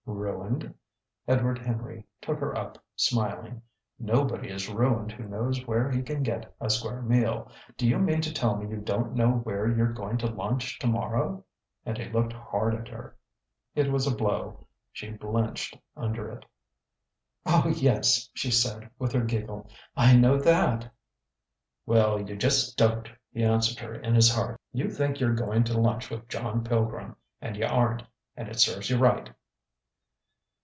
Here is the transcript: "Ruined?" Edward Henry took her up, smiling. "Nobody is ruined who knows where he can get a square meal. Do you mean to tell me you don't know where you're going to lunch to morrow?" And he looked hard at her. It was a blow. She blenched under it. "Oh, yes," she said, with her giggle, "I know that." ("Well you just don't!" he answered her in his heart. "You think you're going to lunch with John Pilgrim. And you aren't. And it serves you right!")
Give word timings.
"Ruined?" 0.07 0.73
Edward 1.27 1.59
Henry 1.59 2.05
took 2.21 2.39
her 2.39 2.55
up, 2.57 2.77
smiling. 2.95 3.61
"Nobody 3.99 4.49
is 4.49 4.67
ruined 4.67 5.11
who 5.13 5.23
knows 5.23 5.65
where 5.65 5.89
he 5.91 6.01
can 6.01 6.21
get 6.23 6.53
a 6.59 6.69
square 6.71 7.01
meal. 7.03 7.49
Do 7.77 7.87
you 7.87 7.97
mean 7.99 8.19
to 8.21 8.33
tell 8.33 8.55
me 8.57 8.67
you 8.69 8.77
don't 8.81 9.13
know 9.13 9.29
where 9.31 9.67
you're 9.71 9.93
going 9.93 10.17
to 10.17 10.25
lunch 10.27 10.79
to 10.79 10.87
morrow?" 10.87 11.45
And 11.85 11.97
he 11.97 12.09
looked 12.09 12.33
hard 12.33 12.73
at 12.75 12.87
her. 12.89 13.15
It 13.75 13.89
was 13.91 14.05
a 14.07 14.15
blow. 14.15 14.65
She 14.91 15.11
blenched 15.11 15.77
under 15.95 16.29
it. 16.29 16.45
"Oh, 17.45 17.71
yes," 17.73 18.27
she 18.33 18.49
said, 18.51 18.89
with 18.99 19.13
her 19.13 19.23
giggle, 19.23 19.69
"I 19.95 20.15
know 20.17 20.37
that." 20.39 20.91
("Well 21.85 22.19
you 22.19 22.35
just 22.35 22.75
don't!" 22.77 23.07
he 23.31 23.43
answered 23.43 23.77
her 23.79 23.93
in 23.93 24.13
his 24.15 24.33
heart. 24.35 24.59
"You 24.73 24.89
think 24.89 25.19
you're 25.19 25.35
going 25.35 25.63
to 25.65 25.79
lunch 25.79 26.09
with 26.09 26.27
John 26.27 26.63
Pilgrim. 26.65 27.15
And 27.39 27.55
you 27.55 27.65
aren't. 27.65 28.03
And 28.35 28.49
it 28.49 28.59
serves 28.59 28.89
you 28.89 28.97
right!") 28.97 29.29